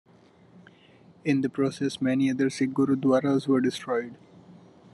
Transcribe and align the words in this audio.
In 1.23 1.41
the 1.41 1.47
process, 1.49 2.01
many 2.01 2.31
other 2.31 2.49
Sikh 2.49 2.71
Gurdwaras 2.71 3.45
were 3.47 3.61
destroyed. 3.61 4.15